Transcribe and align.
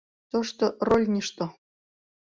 —Тошто 0.31 0.65
рольньышто. 0.87 1.45